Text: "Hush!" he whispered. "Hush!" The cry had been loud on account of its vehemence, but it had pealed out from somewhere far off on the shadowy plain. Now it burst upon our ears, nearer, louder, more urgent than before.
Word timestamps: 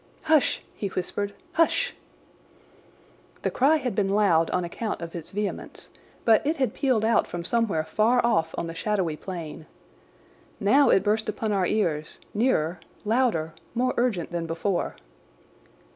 "Hush!" 0.23 0.63
he 0.73 0.87
whispered. 0.87 1.31
"Hush!" 1.51 1.93
The 3.43 3.51
cry 3.51 3.75
had 3.75 3.93
been 3.93 4.09
loud 4.09 4.49
on 4.49 4.63
account 4.65 4.99
of 4.99 5.13
its 5.13 5.29
vehemence, 5.29 5.91
but 6.25 6.43
it 6.43 6.57
had 6.57 6.73
pealed 6.73 7.05
out 7.05 7.27
from 7.27 7.45
somewhere 7.45 7.83
far 7.83 8.19
off 8.25 8.55
on 8.57 8.65
the 8.65 8.73
shadowy 8.73 9.15
plain. 9.15 9.67
Now 10.59 10.89
it 10.89 11.03
burst 11.03 11.29
upon 11.29 11.51
our 11.51 11.67
ears, 11.67 12.19
nearer, 12.33 12.79
louder, 13.05 13.53
more 13.75 13.93
urgent 13.95 14.31
than 14.31 14.47
before. 14.47 14.95